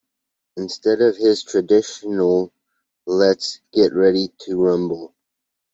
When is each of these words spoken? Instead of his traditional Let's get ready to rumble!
Instead 0.57 0.99
of 1.01 1.15
his 1.15 1.43
traditional 1.43 2.51
Let's 3.05 3.61
get 3.71 3.93
ready 3.93 4.29
to 4.47 4.59
rumble! 4.59 5.13